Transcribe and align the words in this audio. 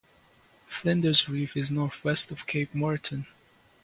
Flinders 0.65 1.29
Reef 1.29 1.55
is 1.55 1.69
north-west 1.69 2.31
of 2.31 2.47
Cape 2.47 2.73
Moreton. 2.73 3.27